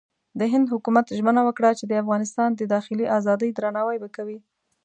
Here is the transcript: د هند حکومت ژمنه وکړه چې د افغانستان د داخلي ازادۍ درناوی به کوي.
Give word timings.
د 0.39 0.41
هند 0.51 0.65
حکومت 0.73 1.05
ژمنه 1.17 1.41
وکړه 1.45 1.69
چې 1.79 1.85
د 1.87 1.93
افغانستان 2.03 2.49
د 2.55 2.61
داخلي 2.73 3.05
ازادۍ 3.17 3.49
درناوی 3.53 3.97
به 4.01 4.09
کوي. 4.15 4.39